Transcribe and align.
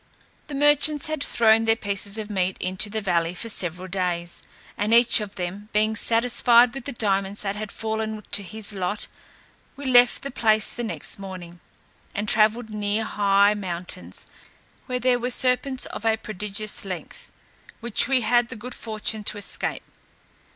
The 0.47 0.55
merchants 0.55 1.05
had 1.05 1.23
thrown 1.23 1.65
their 1.65 1.75
pieces 1.75 2.17
of 2.17 2.27
meat 2.27 2.57
into 2.59 2.89
the 2.89 3.01
valley 3.01 3.35
for 3.35 3.49
several 3.49 3.87
days. 3.87 4.41
And 4.75 4.95
each 4.95 5.21
of 5.21 5.35
them 5.35 5.69
being 5.73 5.95
satisfied 5.95 6.73
with 6.73 6.85
the 6.85 6.91
diamonds 6.91 7.43
that 7.43 7.55
had 7.55 7.71
fallen 7.71 8.19
to 8.31 8.41
his 8.41 8.73
lot, 8.73 9.05
we 9.75 9.85
left 9.85 10.23
the 10.23 10.31
place 10.31 10.71
the 10.71 10.83
next 10.83 11.19
morning, 11.19 11.59
and 12.15 12.27
travelled 12.27 12.71
near 12.71 13.03
high 13.03 13.53
mountains, 13.53 14.25
where 14.87 14.97
there 14.97 15.19
were 15.19 15.29
serpents 15.29 15.85
of 15.85 16.03
a 16.03 16.17
prodigious 16.17 16.83
length, 16.83 17.31
which 17.79 18.07
we 18.07 18.21
had 18.21 18.49
the 18.49 18.55
good 18.55 18.73
fortune 18.73 19.23
to 19.25 19.37
escape. 19.37 19.83